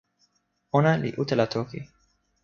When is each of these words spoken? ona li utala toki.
ona 0.77 0.91
li 1.01 1.09
utala 1.21 1.45
toki. 1.53 1.79